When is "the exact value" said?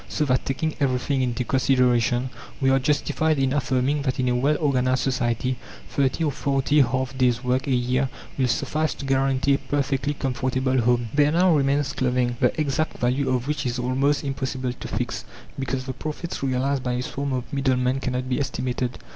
12.39-13.29